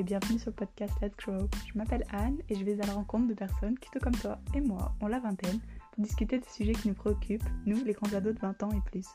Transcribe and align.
et 0.00 0.02
bienvenue 0.02 0.38
sur 0.38 0.48
le 0.48 0.56
podcast 0.56 0.94
Let's 1.02 1.14
Grow. 1.18 1.46
Je 1.70 1.76
m'appelle 1.76 2.06
Anne 2.10 2.38
et 2.48 2.54
je 2.54 2.64
vais 2.64 2.80
à 2.80 2.86
la 2.86 2.94
rencontre 2.94 3.26
de 3.26 3.34
personnes 3.34 3.78
qui, 3.78 3.90
tout 3.90 3.98
comme 3.98 4.14
toi 4.14 4.38
et 4.54 4.60
moi, 4.62 4.94
ont 5.02 5.08
la 5.08 5.18
vingtaine 5.18 5.60
pour 5.92 6.02
discuter 6.02 6.38
de 6.38 6.44
sujets 6.46 6.72
qui 6.72 6.88
nous 6.88 6.94
préoccupent, 6.94 7.44
nous, 7.66 7.84
les 7.84 7.92
grands 7.92 8.10
ados 8.14 8.34
de 8.34 8.40
20 8.40 8.62
ans 8.62 8.70
et 8.70 8.80
plus. 8.90 9.06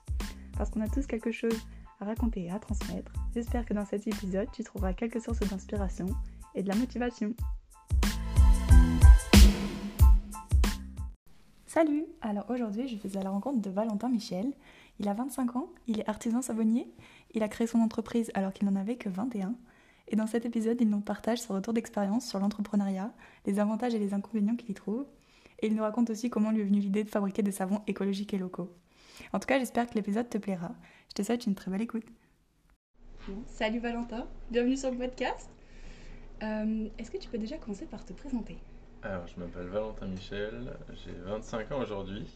Parce 0.56 0.70
qu'on 0.70 0.82
a 0.82 0.88
tous 0.88 1.08
quelque 1.08 1.32
chose 1.32 1.58
à 2.00 2.06
raconter 2.06 2.44
et 2.44 2.52
à 2.52 2.60
transmettre, 2.60 3.12
j'espère 3.34 3.66
que 3.66 3.74
dans 3.74 3.84
cet 3.84 4.06
épisode, 4.06 4.48
tu 4.54 4.64
trouveras 4.64 4.94
quelques 4.94 5.20
sources 5.20 5.40
d'inspiration 5.40 6.06
et 6.54 6.62
de 6.62 6.68
la 6.68 6.76
motivation. 6.76 7.34
Salut 11.66 12.06
Alors 12.22 12.46
aujourd'hui, 12.50 12.88
je 12.88 13.08
vais 13.08 13.18
à 13.18 13.24
la 13.24 13.32
rencontre 13.32 13.60
de 13.60 13.72
Valentin 13.72 14.10
Michel. 14.10 14.54
Il 15.00 15.10
a 15.10 15.16
25 15.16 15.56
ans, 15.56 15.70
il 15.88 16.02
est 16.02 16.08
artisan 16.08 16.44
savonnier, 16.44 16.88
il 17.34 17.42
a 17.42 17.48
créé 17.48 17.66
son 17.66 17.80
entreprise 17.80 18.30
alors 18.36 18.54
qu'il 18.54 18.68
n'en 18.70 18.80
avait 18.80 18.98
que 18.98 19.10
21. 19.10 19.56
Et 20.08 20.16
dans 20.16 20.28
cet 20.28 20.46
épisode, 20.46 20.80
il 20.80 20.90
nous 20.90 21.02
partage 21.02 21.42
son 21.42 21.56
retour 21.56 21.74
d'expérience 21.74 22.28
sur 22.28 22.40
l'entrepreneuriat, 22.40 23.12
les 23.46 23.60
avantages 23.60 23.96
et 23.96 24.00
les 24.00 24.14
inconvénients 24.14 24.56
qu'il 24.56 24.70
y 24.72 24.74
trouve. 24.74 25.06
Et 25.60 25.68
il 25.68 25.76
nous 25.76 25.82
raconte 25.82 26.10
aussi 26.10 26.30
comment 26.30 26.52
lui 26.52 26.62
est 26.62 26.66
venue 26.66 26.80
l'idée 26.80 27.04
de 27.04 27.10
fabriquer 27.10 27.42
des 27.42 27.52
savons 27.52 27.82
écologiques 27.88 28.34
et 28.34 28.38
locaux. 28.38 28.72
En 29.34 29.40
tout 29.40 29.48
cas, 29.48 29.58
j'espère 29.58 29.88
que 29.88 29.96
l'épisode 29.96 30.30
te 30.30 30.38
plaira. 30.38 30.76
Je 31.10 31.14
te 31.16 31.24
souhaite 31.24 31.48
une 31.48 31.56
très 31.56 31.72
belle 31.72 31.82
écoute. 31.82 32.06
salut 33.48 33.80
Valentin, 33.80 34.28
bienvenue 34.52 34.78
sur 34.78 34.92
le 34.92 34.98
podcast. 34.98 35.50
Euh, 36.44 36.88
est-ce 37.00 37.10
que 37.10 37.18
tu 37.18 37.30
peux 37.30 37.38
déjà 37.38 37.58
commencer 37.58 37.86
par 37.86 38.06
te 38.06 38.14
présenter? 38.14 38.58
Alors, 39.02 39.26
je 39.28 39.40
m'appelle 39.40 39.68
Valentin 39.68 40.08
Michel, 40.08 40.74
j'ai 40.94 41.14
25 41.26 41.72
ans 41.72 41.82
aujourd'hui. 41.82 42.28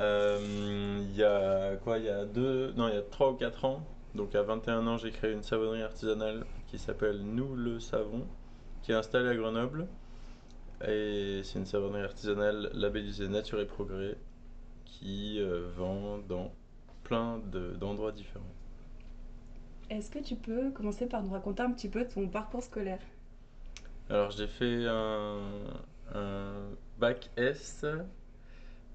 Euh, 0.00 0.98
il 1.00 1.16
y 1.16 1.24
a 1.24 1.76
quoi? 1.76 1.98
Il 1.98 2.04
y 2.04 2.08
a 2.08 2.24
deux, 2.24 2.72
non, 2.72 2.88
il 2.88 2.94
y 2.94 2.98
a 2.98 3.02
3 3.02 3.32
ou 3.32 3.34
4 3.34 3.64
ans, 3.64 3.82
donc 4.14 4.34
à 4.34 4.42
21 4.42 4.86
ans, 4.86 4.98
j'ai 4.98 5.10
créé 5.10 5.32
une 5.32 5.42
savonnerie 5.42 5.82
artisanale 5.82 6.44
qui 6.70 6.78
s'appelle 6.78 7.22
Nous 7.22 7.56
le 7.56 7.80
Savon, 7.80 8.26
qui 8.82 8.92
est 8.92 8.94
installée 8.94 9.28
à 9.28 9.34
Grenoble. 9.34 9.88
Et 10.86 11.40
c'est 11.42 11.58
une 11.58 11.66
savonnerie 11.66 12.04
artisanale 12.04 12.70
labellisée 12.72 13.28
Nature 13.28 13.60
et 13.60 13.66
Progrès 13.66 14.16
qui 14.84 15.40
euh, 15.40 15.68
vend 15.76 16.18
dans 16.18 16.52
plein 17.02 17.40
d'endroits 17.78 18.12
différents. 18.12 18.44
Est-ce 19.90 20.10
que 20.10 20.20
tu 20.20 20.36
peux 20.36 20.70
commencer 20.70 21.06
par 21.06 21.22
nous 21.24 21.32
raconter 21.32 21.62
un 21.62 21.72
petit 21.72 21.88
peu 21.88 22.06
ton 22.06 22.28
parcours 22.28 22.62
scolaire? 22.62 23.00
Alors 24.08 24.30
j'ai 24.30 24.46
fait 24.46 24.86
un, 24.86 25.40
bac 26.98 27.30
S, 27.36 27.84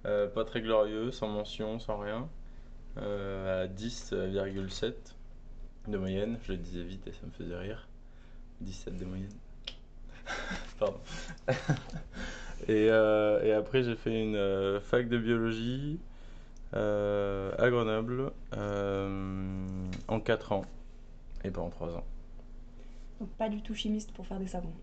euh, 0.05 0.27
pas 0.29 0.45
très 0.45 0.61
glorieux, 0.61 1.11
sans 1.11 1.27
mention, 1.27 1.79
sans 1.79 1.97
rien, 1.97 2.29
euh, 2.97 3.65
à 3.65 3.67
10,7 3.67 4.93
de 5.89 5.97
moyenne. 5.97 6.37
Je 6.43 6.53
le 6.53 6.57
disais 6.57 6.83
vite 6.83 7.07
et 7.07 7.11
ça 7.11 7.25
me 7.25 7.31
faisait 7.31 7.57
rire. 7.57 7.87
17 8.61 8.97
de 8.97 9.05
moyenne. 9.05 9.29
Pardon. 10.79 10.99
et, 12.67 12.89
euh, 12.89 13.43
et, 13.43 13.51
après, 13.51 13.83
j'ai 13.83 13.95
fait 13.95 14.23
une 14.23 14.35
euh, 14.35 14.79
fac 14.79 15.07
de 15.07 15.17
biologie 15.17 15.99
euh, 16.73 17.53
à 17.57 17.69
Grenoble 17.69 18.31
en 20.07 20.19
4 20.19 20.51
ans 20.51 20.65
et 21.43 21.51
pas 21.51 21.61
en 21.61 21.69
3 21.69 21.95
ans. 21.95 22.03
Donc, 23.19 23.29
pas 23.37 23.49
du 23.49 23.61
tout 23.61 23.73
chimiste 23.73 24.11
pour 24.11 24.27
faire 24.27 24.39
des 24.39 24.47
savons 24.47 24.73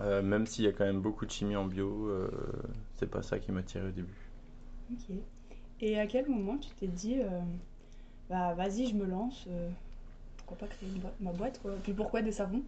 Même 0.00 0.46
s'il 0.46 0.64
y 0.64 0.68
a 0.68 0.72
quand 0.72 0.84
même 0.84 1.00
beaucoup 1.00 1.26
de 1.26 1.30
chimie 1.30 1.56
en 1.56 1.66
bio, 1.66 2.10
c'est 2.94 3.10
pas 3.10 3.22
ça 3.22 3.38
qui 3.38 3.52
m'a 3.52 3.62
tiré 3.62 3.88
au 3.88 3.92
début. 3.92 4.30
Ok. 4.92 5.16
Et 5.80 5.98
à 5.98 6.06
quel 6.06 6.28
moment 6.28 6.56
tu 6.58 6.70
t'es 6.70 6.86
dit, 6.86 7.20
bah 8.30 8.54
vas-y, 8.54 8.86
je 8.86 8.94
me 8.94 9.06
lance, 9.06 9.48
pourquoi 10.46 10.68
pas 10.68 10.74
créer 10.74 10.88
ma 11.20 11.32
boîte 11.32 11.60
Puis 11.82 11.92
pourquoi 11.92 12.22
des 12.22 12.32
savons? 12.32 12.62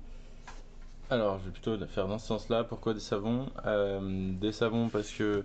Alors, 1.10 1.38
je 1.38 1.44
vais 1.46 1.52
plutôt 1.52 1.78
faire 1.86 2.08
dans 2.08 2.18
ce 2.18 2.26
sens-là. 2.26 2.64
Pourquoi 2.64 2.92
des 2.92 3.00
savons? 3.00 3.46
Euh, 3.66 4.32
Des 4.34 4.52
savons 4.52 4.88
parce 4.88 5.10
que 5.10 5.44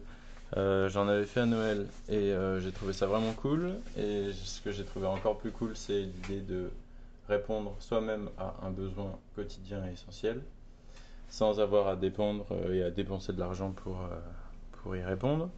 euh, 0.58 0.90
j'en 0.90 1.08
avais 1.08 1.26
fait 1.26 1.42
à 1.42 1.46
Noël 1.46 1.88
et 2.10 2.16
euh, 2.16 2.60
j'ai 2.60 2.72
trouvé 2.72 2.92
ça 2.94 3.06
vraiment 3.06 3.34
cool. 3.34 3.76
Et 3.98 4.32
ce 4.34 4.62
que 4.62 4.72
j'ai 4.72 4.84
trouvé 4.84 5.08
encore 5.08 5.38
plus 5.38 5.52
cool, 5.52 5.76
c'est 5.76 6.02
l'idée 6.02 6.42
de 6.42 6.70
répondre 7.30 7.76
soi-même 7.80 8.30
à 8.38 8.56
un 8.66 8.72
besoin 8.72 9.12
quotidien 9.36 9.86
et 9.88 9.94
essentiel, 9.94 10.42
sans 11.30 11.60
avoir 11.60 11.88
à 11.88 11.96
dépendre 11.96 12.46
et 12.72 12.84
à 12.84 12.90
dépenser 12.90 13.32
de 13.32 13.40
l'argent 13.40 13.74
pour 13.74 14.96
y 14.96 15.02
répondre. 15.02 15.50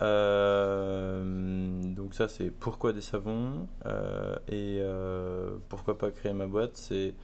Donc 0.00 2.14
ça, 2.14 2.28
c'est 2.28 2.50
pourquoi 2.50 2.92
des 2.92 3.00
savons 3.00 3.66
et 4.48 4.82
pourquoi 5.68 5.98
pas 5.98 6.10
créer 6.10 6.32
ma 6.32 6.46
boîte, 6.46 6.76
c'est 6.76 7.14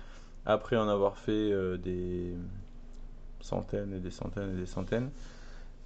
après 0.49 0.77
en 0.77 0.89
avoir 0.89 1.19
fait 1.19 1.53
euh, 1.53 1.77
des 1.77 2.33
centaines 3.41 3.93
et 3.93 4.01
des 4.01 4.11
centaines 4.11 4.55
et 4.55 4.61
des 4.61 4.67
centaines, 4.67 5.11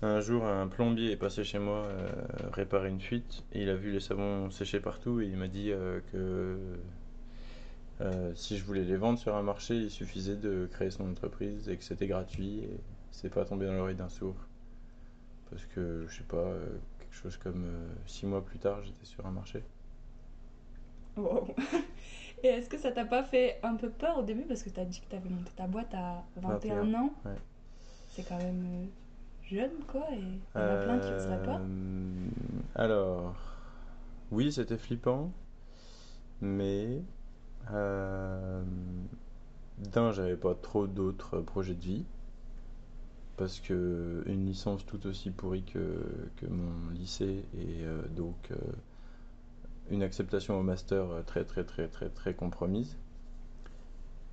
un 0.03 0.20
jour, 0.20 0.44
un 0.44 0.69
plombier 0.69 1.10
est 1.10 1.16
passé 1.16 1.43
chez 1.43 1.59
moi 1.59 1.78
euh, 1.78 2.09
réparer 2.53 2.88
une 2.88 3.00
fuite 3.00 3.43
et 3.53 3.62
il 3.62 3.69
a 3.69 3.75
vu 3.75 3.91
les 3.91 4.00
savons 4.00 4.50
sécher 4.50 4.78
partout 4.78 5.20
et 5.20 5.26
il 5.26 5.37
m'a 5.37 5.49
dit 5.49 5.72
euh, 5.72 6.00
que 6.12 6.56
si 8.34 8.59
je 8.59 8.64
voulais 8.64 8.82
les 8.82 8.97
vendre 8.97 9.16
sur 9.16 9.37
un 9.37 9.43
marché, 9.43 9.76
il 9.76 9.91
suffisait 9.91 10.34
de 10.34 10.69
créer 10.72 10.91
son 10.91 11.09
entreprise 11.09 11.69
et 11.69 11.76
que 11.76 11.84
c'était 11.84 12.09
gratuit 12.09 12.59
et 12.59 12.81
c'est 13.12 13.28
pas 13.28 13.44
tombé 13.44 13.66
dans 13.66 13.75
l'oreille 13.75 13.94
d'un 13.94 14.09
sourd. 14.09 14.34
Parce 15.53 15.67
que, 15.67 16.07
je 16.09 16.17
sais 16.17 16.25
pas, 16.25 16.53
quelque 16.99 17.15
chose 17.15 17.37
comme 17.37 17.67
six 18.07 18.27
mois 18.27 18.45
plus 18.45 18.59
tard, 18.59 18.83
j'étais 18.83 19.05
sur 19.05 19.25
un 19.27 19.31
marché. 19.31 19.63
Et 22.43 22.49
est-ce 22.49 22.69
que 22.69 22.79
ça 22.79 22.91
t'a 22.91 23.05
pas 23.05 23.23
fait 23.23 23.59
un 23.62 23.77
peu 23.77 23.89
peur 23.89 24.19
au 24.19 24.23
début? 24.23 24.43
Parce 24.43 24.62
que 24.62 24.71
tu 24.71 24.81
as 24.81 24.85
dit 24.85 25.01
que 25.01 25.09
tu 25.09 25.17
avais 25.17 25.29
monté 25.29 25.53
ta 25.55 25.67
boîte 25.67 25.95
à 25.95 26.25
21, 26.37 26.93
ans. 26.95 27.12
C'est 28.11 28.29
quand 28.29 28.39
même 28.39 28.65
euh, 28.67 28.87
jeune, 29.49 29.85
quoi. 29.87 30.07
Et 30.12 30.19
il 30.19 30.61
y 30.61 30.65
en 30.65 30.69
a 30.69 30.83
plein 30.83 30.99
qui 30.99 31.11
n'oseraient 31.11 31.43
pas. 31.45 31.61
Euh, 31.61 32.29
alors, 32.75 33.35
oui, 34.31 34.53
c'était 34.53 34.79
flippant. 34.79 35.31
Mais. 36.41 37.03
Euh, 37.71 38.62
D'un, 39.79 40.11
j'avais 40.11 40.37
pas 40.37 40.55
trop 40.55 40.89
d'autres 40.89 41.41
projets 41.41 41.75
de 41.75 41.81
vie. 41.81 42.05
Parce 43.37 43.60
que 43.60 44.22
une 44.26 44.47
licence 44.47 44.84
tout 44.87 45.06
aussi 45.06 45.31
pourrie 45.31 45.65
que, 45.65 45.78
mon 46.48 46.91
lycée, 46.94 47.44
et 47.59 47.84
euh, 47.84 48.03
donc 48.09 48.53
une 49.91 50.03
acceptation 50.03 50.59
au 50.59 50.62
master 50.62 51.10
euh, 51.10 51.22
très 51.22 51.44
très 51.44 51.65
très 51.65 51.88
très 51.88 52.09
très 52.09 52.34
compromise. 52.34 52.97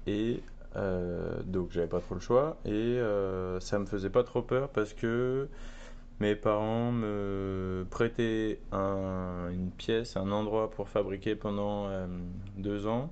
Et 0.07 0.41
euh, 0.75 1.41
donc 1.43 1.71
j'avais 1.71 1.87
pas 1.87 1.99
trop 1.99 2.15
le 2.15 2.21
choix 2.21 2.57
et 2.65 2.69
euh, 2.71 3.59
ça 3.59 3.79
me 3.79 3.85
faisait 3.85 4.09
pas 4.09 4.23
trop 4.23 4.41
peur 4.41 4.69
parce 4.69 4.93
que 4.93 5.47
mes 6.19 6.35
parents 6.35 6.91
me 6.91 7.85
prêtaient 7.89 8.59
une 8.73 9.71
pièce, 9.77 10.17
un 10.17 10.31
endroit 10.31 10.69
pour 10.69 10.89
fabriquer 10.89 11.35
pendant 11.35 11.87
deux 12.57 12.87
ans. 12.87 13.09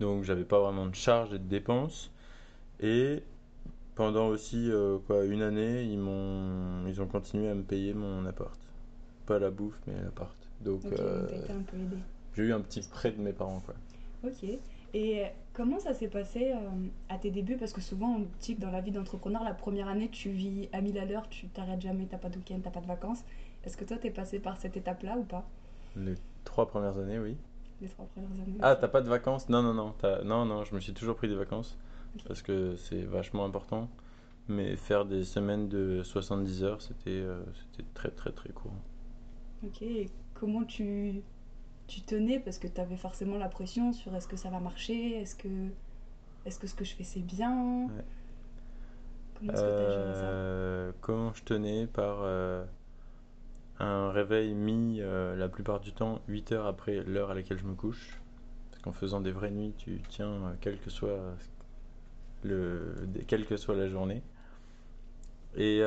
Donc 0.00 0.24
j'avais 0.24 0.44
pas 0.44 0.58
vraiment 0.58 0.86
de 0.86 0.94
charges 0.96 1.32
et 1.34 1.38
de 1.38 1.46
dépenses. 1.46 2.10
Et 2.80 3.22
pendant 3.98 4.28
aussi 4.28 4.70
quoi, 5.08 5.24
une 5.24 5.42
année, 5.42 5.82
ils, 5.82 5.98
m'ont, 5.98 6.86
ils 6.86 7.02
ont 7.02 7.06
continué 7.06 7.50
à 7.50 7.54
me 7.54 7.64
payer 7.64 7.92
mon 7.92 8.24
appart. 8.26 8.58
Pas 9.26 9.40
la 9.40 9.50
bouffe, 9.50 9.78
mais 9.86 9.92
l'appart. 10.00 10.38
Donc, 10.60 10.84
euh, 10.86 11.26
j'ai 12.34 12.44
eu 12.44 12.52
un 12.52 12.60
petit 12.60 12.80
prêt 12.80 13.10
de 13.10 13.20
mes 13.20 13.32
parents. 13.32 13.60
Quoi. 13.66 13.74
Ok. 14.24 14.48
Et 14.94 15.24
comment 15.52 15.80
ça 15.80 15.94
s'est 15.94 16.08
passé 16.08 16.52
euh, 16.52 16.58
à 17.08 17.18
tes 17.18 17.30
débuts? 17.30 17.56
Parce 17.56 17.72
que 17.72 17.80
souvent, 17.80 18.20
on 18.20 18.26
dit 18.40 18.56
que 18.56 18.60
dans 18.60 18.70
la 18.70 18.80
vie 18.80 18.92
d'entrepreneur, 18.92 19.42
la 19.42 19.52
première 19.52 19.88
année, 19.88 20.08
tu 20.10 20.30
vis 20.30 20.68
à 20.72 20.80
1000 20.80 20.98
à 20.98 21.04
l'heure, 21.04 21.28
tu 21.28 21.48
t'arrêtes 21.48 21.80
jamais, 21.80 22.06
t'as 22.06 22.18
pas 22.18 22.28
de 22.28 22.36
week-end, 22.36 22.60
t'as 22.62 22.70
pas 22.70 22.80
de 22.80 22.86
vacances. 22.86 23.24
Est-ce 23.64 23.76
que 23.76 23.84
toi, 23.84 23.96
t'es 23.98 24.10
passé 24.10 24.38
par 24.38 24.58
cette 24.58 24.76
étape-là 24.76 25.16
ou 25.18 25.24
pas? 25.24 25.44
Les 25.96 26.14
trois 26.44 26.68
premières 26.68 26.96
années, 26.98 27.18
oui. 27.18 27.36
Les 27.82 27.88
trois 27.88 28.06
premières 28.06 28.30
années. 28.30 28.58
Ah, 28.60 28.76
t'as 28.76 28.88
pas 28.88 29.02
de 29.02 29.08
vacances? 29.08 29.48
Non, 29.48 29.62
non, 29.62 29.74
non. 29.74 29.94
Non, 30.24 30.44
non, 30.44 30.64
je 30.64 30.74
me 30.74 30.80
suis 30.80 30.94
toujours 30.94 31.16
pris 31.16 31.28
des 31.28 31.34
vacances. 31.34 31.76
Parce 32.26 32.42
que 32.42 32.76
c'est 32.76 33.02
vachement 33.02 33.44
important. 33.44 33.88
Mais 34.48 34.76
faire 34.76 35.04
des 35.06 35.24
semaines 35.24 35.68
de 35.68 36.02
70 36.02 36.64
heures, 36.64 36.80
c'était 36.82 37.10
euh, 37.10 37.44
très, 37.94 38.10
très, 38.10 38.32
très 38.32 38.50
courant. 38.50 38.82
Ok, 39.62 39.82
comment 40.34 40.64
tu, 40.64 41.22
tu 41.86 42.02
tenais? 42.02 42.40
Parce 42.40 42.58
que 42.58 42.68
tu 42.68 42.80
avais 42.80 42.96
forcément 42.96 43.38
la 43.38 43.48
pression 43.48 43.92
sur 43.92 44.14
est-ce 44.16 44.28
que 44.28 44.36
ça 44.36 44.50
va 44.50 44.60
marcher? 44.60 45.16
Est-ce 45.20 45.36
que, 45.36 45.48
est 46.44 46.58
que 46.60 46.66
ce 46.66 46.74
que 46.74 46.84
je 46.84 46.94
fais 46.94 47.04
c'est 47.04 47.20
bien? 47.22 47.92
Comment 49.34 49.52
est-ce 49.52 49.64
que 49.64 49.72
tu 49.72 49.84
as 49.84 49.90
géré 49.90 50.14
ça? 50.14 50.32
Euh, 50.32 50.92
Comment 51.00 51.32
je 51.32 51.44
tenais 51.44 51.86
Par 51.86 52.20
euh, 52.22 52.64
un 53.78 54.10
réveil 54.10 54.54
mis 54.54 55.00
euh, 55.00 55.36
la 55.36 55.48
plupart 55.48 55.80
du 55.80 55.92
temps 55.92 56.20
8 56.28 56.52
heures 56.52 56.66
après 56.66 57.02
l'heure 57.04 57.30
à 57.30 57.34
laquelle 57.34 57.58
je 57.58 57.64
me 57.66 57.74
couche. 57.74 58.20
Parce 58.70 58.82
qu'en 58.82 58.92
faisant 58.92 59.20
des 59.20 59.32
vraies 59.32 59.50
nuits, 59.50 59.74
tu 59.78 60.00
tiens 60.08 60.56
quel 60.60 60.78
que 60.78 60.90
soit, 60.90 61.18
le, 62.44 63.08
quelle 63.26 63.46
que 63.46 63.56
soit 63.56 63.76
la 63.76 63.88
journée. 63.88 64.22
Et 65.56 65.82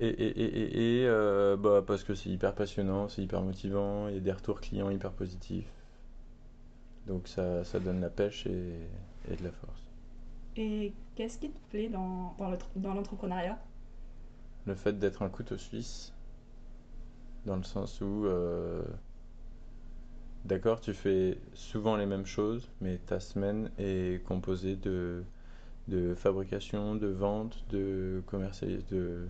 et, 0.00 0.08
et, 0.08 0.40
et, 0.40 1.00
et 1.02 1.06
euh, 1.06 1.56
bah, 1.56 1.82
parce 1.86 2.04
que 2.04 2.14
c'est 2.14 2.30
hyper 2.30 2.54
passionnant, 2.54 3.08
c'est 3.08 3.22
hyper 3.22 3.42
motivant, 3.42 4.08
il 4.08 4.14
y 4.14 4.16
a 4.18 4.20
des 4.20 4.32
retours 4.32 4.60
clients 4.60 4.90
hyper 4.90 5.12
positifs. 5.12 5.70
Donc 7.06 7.28
ça, 7.28 7.62
ça 7.64 7.78
donne 7.78 8.00
la 8.00 8.08
pêche 8.10 8.46
et, 8.46 8.88
et 9.30 9.36
de 9.36 9.44
la 9.44 9.52
force. 9.52 9.82
Et 10.56 10.94
qu'est-ce 11.16 11.38
qui 11.38 11.50
te 11.50 11.58
plaît 11.70 11.88
dans, 11.88 12.34
dans 12.38 12.50
le- 12.50 12.58
dans 12.76 12.94
l'entrepreneuriat? 12.94 13.58
Le 14.64 14.74
fait 14.74 14.98
d'être 14.98 15.20
un 15.20 15.28
couteau 15.28 15.58
suisse, 15.58 16.14
dans 17.46 17.56
le 17.56 17.62
sens 17.62 18.00
où, 18.00 18.24
euh, 18.26 18.82
d'accord, 20.44 20.80
tu 20.80 20.94
fais 20.94 21.38
souvent 21.54 21.96
les 21.96 22.06
mêmes 22.06 22.26
choses, 22.26 22.70
mais 22.80 22.98
ta 22.98 23.20
semaine 23.20 23.70
est 23.78 24.22
composée 24.24 24.76
de, 24.76 25.22
de 25.88 26.14
fabrication, 26.14 26.96
de 26.96 27.08
vente, 27.08 27.64
de 27.70 28.22
commercial, 28.26 28.82
de, 28.90 29.28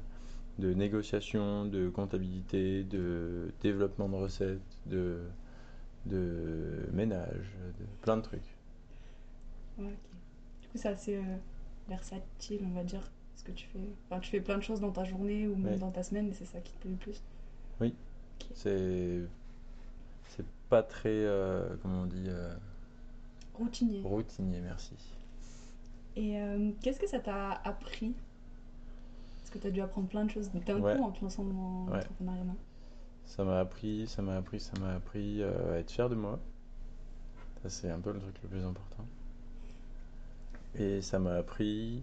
de 0.59 0.75
négociation, 0.75 1.67
de 1.67 1.91
comptabilité, 1.91 2.85
de 2.85 3.53
développement 3.63 4.09
de 4.09 4.17
recettes, 4.17 4.61
de, 4.87 5.21
de 6.07 6.89
ménage, 6.93 7.57
de 7.81 7.87
plein 8.03 8.17
de 8.19 8.23
trucs. 8.23 8.57
Ouais, 9.79 9.93
ok. 9.93 10.11
Du 10.63 10.69
coup, 10.69 10.79
c'est 10.79 10.89
assez 10.89 11.17
euh, 11.17 11.37
versatile, 11.89 12.61
on 12.65 12.71
va 12.75 12.85
dire, 12.85 13.11
ce 13.35 13.43
que 13.45 13.53
tu 13.53 13.67
fais. 13.67 13.81
Enfin, 14.09 14.21
tu 14.21 14.31
fais 14.31 14.41
plein 14.41 14.59
de 14.59 14.63
choses 14.63 14.81
dans 14.81 14.93
ta 14.93 15.05
journée 15.05 15.49
ou 15.49 15.57
même 15.57 15.75
Ouais. 15.75 15.81
dans 15.81 15.91
ta 15.91 16.03
semaine, 16.05 16.29
et 16.31 16.35
c'est 16.35 16.45
ça 16.47 16.61
qui 16.61 16.73
te 16.75 16.79
plaît 16.81 16.91
le 16.91 16.97
plus. 16.97 17.23
C'est, 18.53 19.29
c'est 20.29 20.45
pas 20.71 20.83
très, 20.83 21.09
euh, 21.11 21.65
comment 21.83 22.03
on 22.03 22.07
dit, 22.07 22.25
euh, 22.29 22.55
Routinier. 23.55 24.01
routinier, 24.03 24.61
merci. 24.61 24.95
Et 26.17 26.41
euh, 26.41 26.71
qu'est-ce 26.81 26.99
que 27.01 27.07
ça 27.09 27.19
t'a 27.19 27.53
appris? 27.65 28.15
Parce 29.39 29.51
que 29.51 29.59
tu 29.59 29.67
as 29.67 29.71
dû 29.71 29.81
apprendre 29.83 30.09
plein 30.09 30.25
de 30.25 30.31
choses 30.31 30.51
d'un 30.53 30.81
Ouais. 30.81 30.97
coup 30.97 31.03
en 31.03 31.11
te 31.11 31.21
lançant 31.23 31.45
dans 31.45 31.87
Ouais. 31.87 31.97
l'entrepreneuriat. 31.99 32.45
Ça 33.27 33.45
m'a 33.45 33.59
appris, 33.61 34.07
ça 34.07 34.23
m'a 34.23 34.37
appris, 34.37 34.61
ça 34.61 34.73
m'a 34.81 34.95
appris 34.95 35.43
euh, 35.43 35.75
à 35.75 35.79
être 35.79 35.91
fier 35.91 36.09
de 36.09 36.15
moi. 36.15 36.39
Ça, 37.63 37.69
c'est 37.69 37.91
un 37.91 38.01
peu 38.01 38.13
le 38.13 38.21
truc 38.21 38.35
le 38.43 38.49
plus 38.49 38.65
important. 38.65 39.05
Et 40.77 41.01
ça 41.03 41.19
m'a 41.19 41.35
appris 41.35 42.03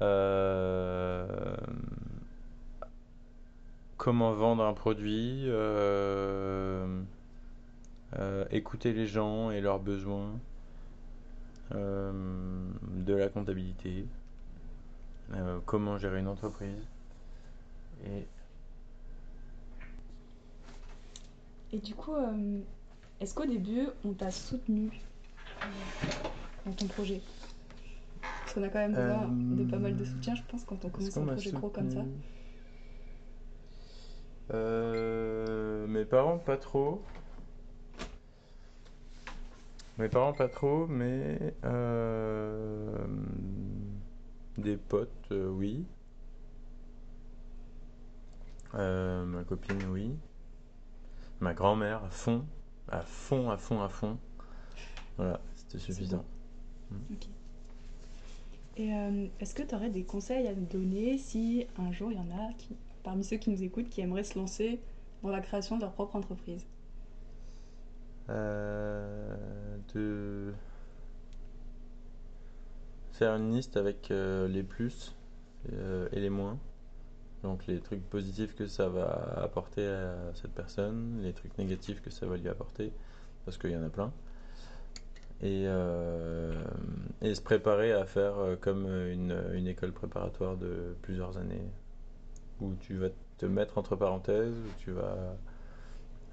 euh, 0.00 1.56
comment 3.96 4.32
vendre 4.34 4.64
un 4.64 4.74
produit, 4.74 5.44
euh, 5.46 7.02
euh, 8.18 8.44
écouter 8.50 8.92
les 8.92 9.06
gens 9.06 9.50
et 9.50 9.60
leurs 9.60 9.80
besoins, 9.80 10.38
euh, 11.74 12.12
de 12.82 13.14
la 13.14 13.28
comptabilité, 13.28 14.06
euh, 15.34 15.58
comment 15.64 15.98
gérer 15.98 16.20
une 16.20 16.28
entreprise. 16.28 16.86
Et 18.04 18.26
Et 21.74 21.78
du 21.78 21.94
coup, 21.94 22.12
euh, 22.14 22.60
est-ce 23.20 23.34
qu'au 23.34 23.46
début, 23.46 23.86
on 24.04 24.12
t'a 24.12 24.30
soutenu 24.30 24.90
dans 26.66 26.72
ton 26.72 26.86
projet? 26.86 27.22
Parce 28.20 28.52
qu'on 28.52 28.62
a 28.62 28.68
quand 28.68 28.78
même 28.78 28.92
besoin 28.92 29.28
de 29.30 29.64
pas 29.64 29.78
mal 29.78 29.96
de 29.96 30.04
soutien, 30.04 30.34
je 30.34 30.42
pense, 30.50 30.64
quand 30.64 30.84
on 30.84 30.90
commence 30.90 31.16
un 31.16 31.24
projet 31.24 31.50
gros 31.50 31.70
comme 31.70 31.90
ça. 31.90 32.04
Euh, 34.52 35.86
mes 35.86 36.04
parents, 36.04 36.36
pas 36.36 36.58
trop. 36.58 37.02
Mes 39.98 40.08
parents, 40.08 40.32
pas 40.32 40.48
trop, 40.48 40.86
mais 40.86 41.54
euh, 41.64 42.96
des 44.56 44.76
potes, 44.76 45.10
euh, 45.32 45.50
oui. 45.50 45.84
Euh, 48.74 49.26
ma 49.26 49.44
copine, 49.44 49.84
oui. 49.90 50.16
Ma 51.40 51.52
grand-mère, 51.52 52.04
à 52.04 52.10
fond, 52.10 52.46
à 52.88 53.02
fond, 53.02 53.50
à 53.50 53.58
fond, 53.58 53.82
à 53.82 53.88
fond. 53.90 54.16
Voilà, 55.18 55.40
c'était 55.54 55.78
suffisant. 55.78 56.24
Ok. 57.10 57.26
Et 58.78 58.88
est-ce 59.40 59.54
que 59.54 59.62
tu 59.62 59.74
aurais 59.74 59.90
des 59.90 60.04
conseils 60.04 60.46
à 60.46 60.54
nous 60.54 60.64
donner 60.64 61.18
si 61.18 61.66
un 61.76 61.92
jour 61.92 62.10
il 62.10 62.16
y 62.16 62.20
en 62.20 62.30
a 62.30 62.52
qui, 62.54 62.74
parmi 63.02 63.22
ceux 63.22 63.36
qui 63.36 63.50
nous 63.50 63.62
écoutent 63.62 63.90
qui 63.90 64.00
aimeraient 64.00 64.24
se 64.24 64.38
lancer 64.38 64.80
dans 65.22 65.28
la 65.28 65.42
création 65.42 65.76
de 65.76 65.82
leur 65.82 65.92
propre 65.92 66.16
entreprise? 66.16 66.64
De 69.94 70.52
faire 73.12 73.36
une 73.36 73.54
liste 73.54 73.76
avec 73.76 74.10
euh, 74.10 74.48
les 74.48 74.62
plus 74.62 75.14
euh, 75.72 76.08
et 76.12 76.20
les 76.20 76.30
moins. 76.30 76.58
Donc 77.42 77.66
les 77.66 77.80
trucs 77.80 78.08
positifs 78.08 78.54
que 78.54 78.66
ça 78.66 78.88
va 78.88 79.38
apporter 79.42 79.86
à 79.86 80.14
cette 80.34 80.52
personne, 80.52 81.20
les 81.22 81.32
trucs 81.32 81.56
négatifs 81.58 82.00
que 82.00 82.10
ça 82.10 82.26
va 82.26 82.36
lui 82.36 82.48
apporter, 82.48 82.92
parce 83.44 83.58
qu'il 83.58 83.70
y 83.70 83.76
en 83.76 83.84
a 83.84 83.88
plein. 83.88 84.12
Et, 85.40 85.64
euh, 85.66 86.54
et 87.20 87.34
se 87.34 87.42
préparer 87.42 87.92
à 87.92 88.04
faire 88.04 88.38
euh, 88.38 88.54
comme 88.54 88.86
une, 88.86 89.36
une 89.54 89.66
école 89.66 89.92
préparatoire 89.92 90.56
de 90.56 90.94
plusieurs 91.02 91.36
années, 91.36 91.68
où 92.60 92.74
tu 92.76 92.94
vas 92.94 93.08
te 93.38 93.46
mettre 93.46 93.76
entre 93.76 93.96
parenthèses, 93.96 94.54
où 94.54 94.70
tu 94.78 94.92
vas 94.92 95.36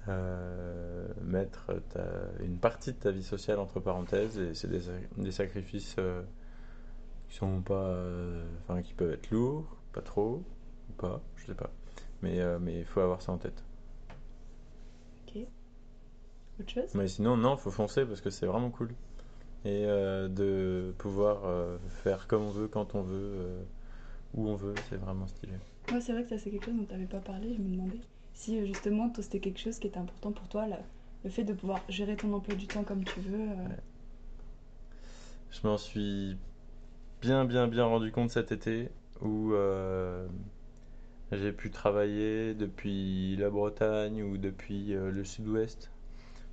euh, 0.08 1.06
mettre 1.22 1.72
ta- 1.90 2.28
une 2.42 2.56
partie 2.56 2.92
de 2.92 2.98
ta 2.98 3.10
vie 3.10 3.22
sociale 3.22 3.58
entre 3.58 3.80
parenthèses 3.80 4.38
et 4.38 4.54
c'est 4.54 4.68
des, 4.68 4.80
des 5.18 5.30
sacrifices 5.32 5.96
euh, 5.98 6.22
qui 7.28 7.36
sont 7.36 7.60
pas 7.60 7.74
euh, 7.88 8.44
enfin 8.62 8.82
qui 8.82 8.94
peuvent 8.94 9.12
être 9.12 9.30
lourds 9.30 9.76
pas 9.92 10.00
trop 10.02 10.42
ou 10.88 10.92
pas 10.96 11.20
je 11.36 11.46
sais 11.46 11.54
pas. 11.54 11.70
Mais 12.22 12.38
mais 12.60 12.80
il 12.80 12.84
faut 12.84 13.00
avoir 13.00 13.22
ça 13.22 13.32
en 13.32 13.38
tête. 13.38 13.62
Ok. 15.26 15.42
Autre 16.60 16.70
chose? 16.70 16.94
Mais 16.94 17.08
sinon 17.08 17.36
non 17.36 17.56
faut 17.56 17.70
foncer 17.70 18.04
parce 18.04 18.20
que 18.20 18.30
c'est 18.30 18.46
vraiment 18.46 18.70
cool. 18.70 18.90
Et 19.64 19.84
de 19.84 20.94
pouvoir 20.98 21.42
faire 22.02 22.26
comme 22.26 22.42
on 22.42 22.50
veut 22.50 22.68
quand 22.68 22.94
on 22.94 23.02
veut 23.02 23.64
où 24.34 24.48
on 24.48 24.54
veut 24.54 24.74
c'est 24.88 24.96
vraiment 24.96 25.26
stylé. 25.26 25.52
Ouais, 25.92 26.00
c'est 26.00 26.12
vrai 26.12 26.22
que 26.22 26.28
ça 26.30 26.38
c'est 26.38 26.50
quelque 26.50 26.66
chose 26.66 26.76
dont 26.76 26.84
tu 26.84 26.92
n'avais 26.92 27.06
pas 27.06 27.20
parlé, 27.20 27.54
je 27.54 27.60
me 27.60 27.68
demandais 27.68 28.00
si 28.40 28.58
euh, 28.58 28.64
justement 28.64 29.10
toi 29.10 29.22
c'était 29.22 29.38
quelque 29.38 29.60
chose 29.60 29.78
qui 29.78 29.86
était 29.86 29.98
important 29.98 30.32
pour 30.32 30.48
toi, 30.48 30.66
là, 30.66 30.78
le 31.24 31.30
fait 31.30 31.44
de 31.44 31.52
pouvoir 31.52 31.80
gérer 31.90 32.16
ton 32.16 32.32
emploi 32.32 32.54
du 32.54 32.66
temps 32.66 32.84
comme 32.84 33.04
tu 33.04 33.20
veux. 33.20 33.50
euh. 33.50 33.68
Je 35.50 35.66
m'en 35.66 35.76
suis 35.76 36.38
bien, 37.20 37.44
bien, 37.44 37.68
bien 37.68 37.84
rendu 37.84 38.10
compte 38.10 38.30
cet 38.30 38.50
été 38.50 38.88
où 39.20 39.52
euh, 39.52 40.26
j'ai 41.32 41.52
pu 41.52 41.70
travailler 41.70 42.54
depuis 42.54 43.36
la 43.36 43.50
Bretagne 43.50 44.22
ou 44.22 44.38
depuis 44.38 44.94
le 44.94 45.22
sud-ouest 45.24 45.90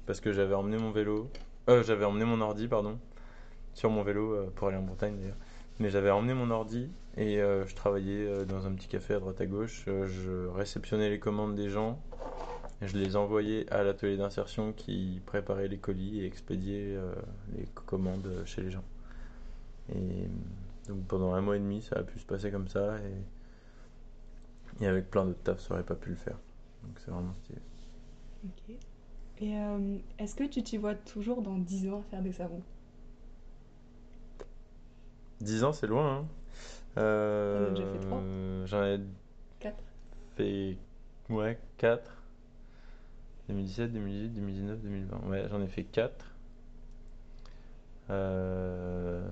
parce 0.06 0.20
que 0.20 0.34
j'avais 0.34 0.56
emmené 0.56 0.77
mon 0.77 0.91
vélo, 0.91 1.29
j'avais 1.67 2.06
emmené 2.06 2.25
mon 2.25 2.41
ordi, 2.41 2.67
pardon, 2.67 2.98
sur 3.74 3.89
mon 3.89 4.03
vélo 4.03 4.50
pour 4.56 4.67
aller 4.67 4.77
en 4.77 4.84
Bretagne 4.84 5.15
d'ailleurs. 5.17 5.38
Mais 5.79 5.89
j'avais 5.89 6.10
emmené 6.10 6.34
mon 6.34 6.50
ordi 6.50 6.89
et 7.17 7.41
euh, 7.41 7.65
je 7.65 7.75
travaillais 7.75 8.27
euh, 8.27 8.45
dans 8.45 8.67
un 8.67 8.74
petit 8.74 8.88
café 8.88 9.15
à 9.15 9.19
droite 9.19 9.41
à 9.41 9.45
gauche. 9.45 9.86
Euh, 9.88 10.07
je 10.07 10.47
réceptionnais 10.47 11.09
les 11.09 11.19
commandes 11.19 11.55
des 11.55 11.69
gens 11.69 12.00
je 12.81 12.95
les 12.95 13.15
envoyais 13.15 13.67
à 13.74 13.81
l'atelier 13.81 14.17
d'insertion 14.17 14.71
qui 14.71 15.19
préparait 15.25 15.67
les 15.67 15.79
colis 15.79 16.21
et 16.21 16.27
expédiait 16.27 16.95
les 17.57 17.65
commandes 17.74 18.43
chez 18.45 18.62
les 18.62 18.69
gens. 18.69 18.83
Et 19.95 20.27
donc 20.88 21.03
pendant 21.07 21.33
un 21.33 21.41
mois 21.41 21.55
et 21.55 21.59
demi, 21.59 21.81
ça 21.81 21.95
a 21.95 22.03
pu 22.03 22.19
se 22.19 22.25
passer 22.27 22.51
comme 22.51 22.67
ça 22.67 22.97
et, 23.00 24.83
et 24.83 24.88
avec 24.88 25.09
plein 25.09 25.25
d'autres 25.25 25.41
tafs, 25.41 25.59
ça 25.59 25.74
aurait 25.74 25.81
pas 25.81 25.95
pu 25.95 26.12
le 26.12 26.17
faire. 26.17 26.38
Donc 26.83 27.00
c'est 27.00 27.09
vraiment 27.09 27.33
stylé. 27.43 27.59
Ok. 28.45 28.75
Et 29.39 29.57
euh, 29.57 29.97
est-ce 30.17 30.36
que 30.36 30.43
tu 30.43 30.63
t'y 30.63 30.77
vois 30.77 30.95
toujours 30.95 31.41
dans 31.41 31.57
10 31.57 31.89
ans 31.89 32.01
faire 32.09 32.21
des 32.21 32.31
savons? 32.31 32.62
10 35.41 35.63
ans, 35.63 35.74
c'est 35.74 35.88
loin, 35.88 36.17
hein. 36.19 36.25
Euh, 36.98 37.68
as 37.68 37.70
déjà 37.72 37.88
fait 37.88 38.00
trois. 38.00 38.22
J'en 38.66 38.84
ai 38.84 39.00
4 39.60 39.75
fait 40.36 40.77
ouais 41.30 41.60
4 41.77 42.24
2017 43.50 43.92
2018 43.94 44.30
2019 44.30 44.82
2020 44.82 45.30
ouais 45.30 45.48
j'en 45.50 45.62
ai 45.62 45.68
fait 45.68 45.84
4 45.84 46.34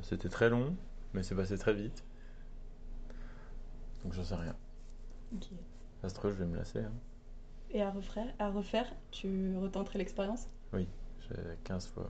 c'était 0.01 0.29
très 0.29 0.49
long 0.49 0.75
mais 1.13 1.23
c'est 1.23 1.35
passé 1.35 1.57
très 1.57 1.73
vite. 1.73 2.03
Donc 4.03 4.13
j'en 4.13 4.23
sais 4.23 4.35
rien. 4.35 4.55
Ok. 5.33 5.45
ça 6.01 6.09
se 6.09 6.13
trouve 6.15 6.31
je 6.31 6.37
vais 6.37 6.45
me 6.45 6.57
lasser 6.57 6.79
hein. 6.79 6.91
Et 7.71 7.81
à 7.81 7.89
refaire, 7.89 8.27
à 8.39 8.49
refaire, 8.49 8.93
tu 9.11 9.57
retenterais 9.57 9.97
l'expérience? 9.99 10.47
J'ai 10.73 11.35
15 11.63 11.87
fois 11.87 12.07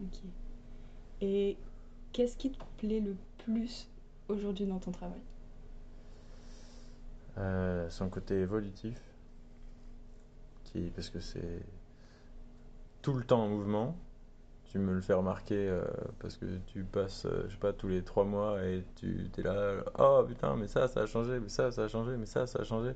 Ok. 0.00 0.18
Et 1.20 1.56
qu'est-ce 2.12 2.36
qui 2.36 2.52
te 2.52 2.62
plaît 2.78 3.00
le 3.00 3.16
plus? 3.38 3.88
Aujourd'hui 4.28 4.66
dans 4.66 4.78
ton 4.78 4.90
travail 4.92 5.20
Euh, 7.36 7.90
son 7.90 8.08
côté 8.08 8.36
évolutif 8.42 9.00
qui 10.62 10.90
parce 10.94 11.10
que 11.10 11.18
c'est 11.18 11.62
tout 13.02 13.12
le 13.14 13.24
temps 13.24 13.42
en 13.42 13.48
mouvement 13.48 13.96
tu 14.66 14.78
me 14.78 14.92
le 14.94 15.00
fais 15.00 15.14
remarquer 15.14 15.68
euh, 15.68 15.82
parce 16.20 16.36
que 16.36 16.46
tu 16.66 16.84
passes 16.84 17.26
euh, 17.26 17.44
je 17.48 17.54
sais 17.54 17.58
pas 17.58 17.72
tous 17.72 17.88
les 17.88 18.02
trois 18.04 18.24
mois 18.24 18.62
et 18.64 18.84
tu 18.94 19.28
es 19.36 19.42
là 19.42 19.82
oh 19.98 20.24
putain 20.28 20.54
mais 20.54 20.68
ça 20.68 20.86
ça 20.86 21.00
a 21.02 21.06
changé 21.06 21.40
mais 21.40 21.48
ça 21.48 21.72
ça 21.72 21.84
a 21.84 21.88
changé 21.88 22.16
mais 22.16 22.26
ça 22.26 22.46
ça 22.46 22.60
a 22.60 22.64
changé. 22.64 22.92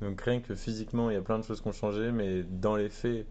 Donc 0.00 0.20
rien 0.20 0.40
que 0.40 0.54
physiquement 0.54 1.10
il 1.10 1.14
y 1.14 1.16
a 1.16 1.22
plein 1.22 1.38
de 1.40 1.44
choses 1.44 1.60
qui 1.60 1.66
ont 1.68 1.72
changé 1.72 2.12
mais 2.12 2.44
dans 2.44 2.76
les 2.76 2.88
faits 2.88 3.26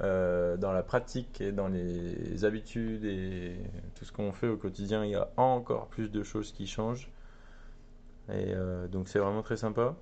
euh, 0.00 0.56
dans 0.56 0.72
la 0.72 0.84
pratique 0.84 1.40
et 1.40 1.50
dans 1.50 1.66
les 1.66 2.44
habitudes 2.44 3.04
et 3.04 3.56
tout 3.96 4.04
ce 4.04 4.12
qu'on 4.12 4.32
fait 4.32 4.46
au 4.46 4.56
quotidien, 4.56 5.04
il 5.04 5.10
y 5.10 5.16
a 5.16 5.28
encore 5.36 5.88
plus 5.88 6.10
de 6.10 6.22
choses 6.22 6.52
qui 6.52 6.66
changent. 6.68 7.10
Et 8.28 8.54
euh, 8.54 8.86
donc 8.86 9.08
c'est 9.08 9.18
vraiment 9.18 9.42
très 9.42 9.56
sympa. 9.56 9.96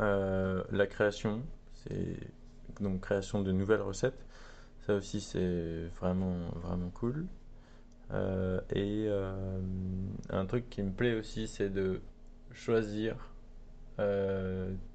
Euh, 0.00 0.64
la 0.72 0.86
création, 0.88 1.42
c'est 1.74 2.16
donc 2.80 3.02
création 3.02 3.40
de 3.40 3.52
nouvelles 3.52 3.82
recettes. 3.82 4.26
Ça 4.80 4.94
aussi 4.94 5.20
c'est 5.20 5.86
vraiment 6.00 6.50
vraiment 6.56 6.90
cool. 6.90 7.26
et 8.74 9.08
un 10.30 10.46
truc 10.46 10.68
qui 10.70 10.82
me 10.82 10.90
plaît 10.90 11.14
aussi, 11.14 11.46
c'est 11.46 11.70
de 11.70 12.00
choisir 12.52 13.16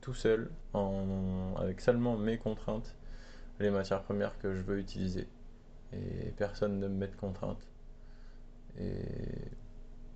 tout 0.02 0.14
seul, 0.14 0.52
avec 1.58 1.82
seulement 1.82 2.18
mes 2.18 2.38
contraintes, 2.38 2.96
les 3.60 3.72
matières 3.72 4.04
premières 4.04 4.38
que 4.40 4.54
je 4.54 4.62
veux 4.62 4.80
utiliser. 4.80 5.28
Et 5.94 6.32
personne 6.38 6.80
ne 6.80 6.88
me 6.88 6.94
met 6.96 7.08
de 7.08 7.16
contraintes. 7.16 7.68
Et 8.80 9.04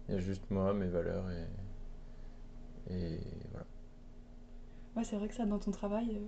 il 0.07 0.15
y 0.15 0.17
a 0.17 0.19
juste 0.21 0.50
moi, 0.50 0.73
mes 0.73 0.88
valeurs 0.88 1.25
et, 1.29 2.93
et 2.93 3.19
voilà. 3.51 3.65
Ouais, 4.95 5.03
c'est 5.03 5.15
vrai 5.15 5.27
que 5.27 5.33
ça, 5.33 5.45
dans 5.45 5.59
ton 5.59 5.71
travail, 5.71 6.15
euh, 6.15 6.27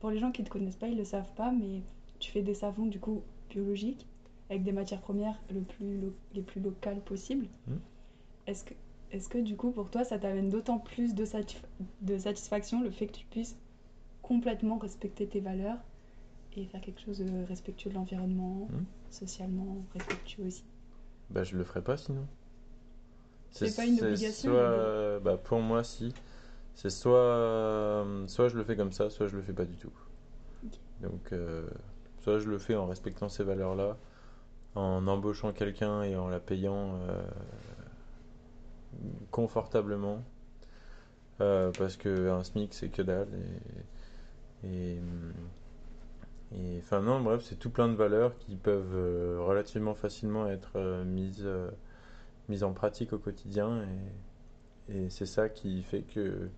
pour 0.00 0.10
les 0.10 0.18
gens 0.18 0.32
qui 0.32 0.42
ne 0.42 0.46
te 0.46 0.52
connaissent 0.52 0.76
pas, 0.76 0.88
ils 0.88 0.94
ne 0.94 0.98
le 0.98 1.04
savent 1.04 1.32
pas, 1.34 1.52
mais 1.52 1.82
tu 2.18 2.30
fais 2.30 2.42
des 2.42 2.54
savons 2.54 2.86
du 2.86 2.98
coup 2.98 3.22
biologiques 3.50 4.06
avec 4.50 4.62
des 4.62 4.72
matières 4.72 5.00
premières 5.00 5.40
le 5.50 5.60
plus 5.60 6.00
les 6.34 6.42
plus 6.42 6.60
locales 6.60 7.00
possibles. 7.00 7.46
Hmm. 7.66 7.76
Est-ce 8.46 8.64
que, 8.64 8.74
est 9.12 9.28
que 9.28 9.38
du 9.38 9.56
coup 9.56 9.70
pour 9.70 9.90
toi 9.90 10.04
ça 10.04 10.18
t'amène 10.18 10.48
d'autant 10.48 10.78
plus 10.78 11.14
de, 11.14 11.24
de 12.02 12.18
satisfaction 12.18 12.82
le 12.82 12.90
fait 12.90 13.06
que 13.06 13.12
tu 13.12 13.26
puisses 13.26 13.56
complètement 14.22 14.78
respecter 14.78 15.26
tes 15.26 15.40
valeurs 15.40 15.78
et 16.58 16.66
faire 16.66 16.80
quelque 16.80 17.00
chose 17.00 17.18
de 17.18 17.44
respectueux 17.46 17.90
de 17.90 17.94
l'environnement, 17.94 18.68
hmm. 18.70 18.84
socialement 19.10 19.84
respectueux 19.94 20.46
aussi. 20.46 20.64
Bah, 21.30 21.44
je 21.44 21.56
le 21.56 21.64
ferai 21.64 21.82
pas 21.82 21.96
sinon. 21.96 22.26
C'est 23.50 23.74
pas 23.74 23.86
une 23.86 24.00
obligation. 24.02 24.50
Soit, 24.50 25.20
bah, 25.20 25.36
pour 25.36 25.60
moi, 25.60 25.84
si. 25.84 26.12
C'est 26.74 26.90
soit, 26.90 28.06
soit 28.28 28.48
je 28.48 28.56
le 28.56 28.62
fais 28.62 28.76
comme 28.76 28.92
ça, 28.92 29.10
soit 29.10 29.26
je 29.26 29.36
le 29.36 29.42
fais 29.42 29.52
pas 29.52 29.64
du 29.64 29.76
tout. 29.76 29.92
Donc, 31.00 31.32
euh, 31.32 31.66
soit 32.20 32.38
je 32.38 32.48
le 32.48 32.58
fais 32.58 32.76
en 32.76 32.86
respectant 32.86 33.28
ces 33.28 33.44
valeurs-là, 33.44 33.96
en 34.74 35.06
embauchant 35.06 35.52
quelqu'un 35.52 36.02
et 36.02 36.16
en 36.16 36.28
la 36.28 36.40
payant 36.40 36.94
euh, 37.00 37.22
confortablement, 39.30 40.22
euh, 41.40 41.70
parce 41.78 41.96
que 41.96 42.30
un 42.30 42.42
SMIC 42.42 42.74
c'est 42.74 42.88
que 42.88 43.02
dalle 43.02 43.28
et, 44.64 44.68
et 44.68 45.00
et 46.56 46.78
enfin 46.78 47.02
non, 47.02 47.20
bref, 47.20 47.42
c'est 47.44 47.56
tout 47.56 47.70
plein 47.70 47.88
de 47.88 47.94
valeurs 47.94 48.36
qui 48.38 48.56
peuvent 48.56 48.94
euh, 48.94 49.38
relativement 49.40 49.94
facilement 49.94 50.48
être 50.48 50.72
euh, 50.76 51.04
mises, 51.04 51.42
euh, 51.44 51.70
mises 52.48 52.64
en 52.64 52.72
pratique 52.72 53.12
au 53.12 53.18
quotidien. 53.18 53.84
Et, 54.88 54.96
et 54.96 55.10
c'est 55.10 55.26
ça 55.26 55.50
qui 55.50 55.82
fait 55.82 56.02
que 56.02 56.48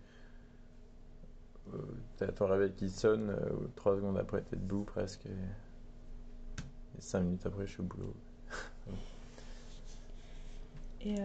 tu 2.18 2.24
as 2.24 2.32
ton 2.32 2.46
réveil 2.46 2.72
qui 2.72 2.88
sonne, 2.88 3.36
trois 3.76 3.96
secondes 3.96 4.18
après 4.18 4.42
tu 4.48 4.54
es 4.54 4.58
debout 4.58 4.84
presque. 4.84 5.26
Et, 5.26 5.34
cinq 6.98 7.22
minutes 7.22 7.46
après 7.46 7.66
je 7.66 7.72
suis 7.72 7.80
au 7.80 7.84
boulot. 7.84 8.14
et 11.00 11.16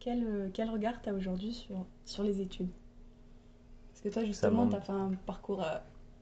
quel, 0.00 0.50
quel 0.54 0.70
regard 0.70 1.02
tu 1.02 1.08
as 1.08 1.14
aujourd'hui 1.14 1.52
sur, 1.52 1.84
sur 2.04 2.22
les 2.22 2.40
études? 2.40 2.70
Parce 3.90 4.00
que 4.00 4.08
toi 4.08 4.24
justement 4.24 4.68
tu 4.68 4.76
as 4.76 4.80
fait 4.80 4.92
un 4.92 5.12
parcours 5.26 5.64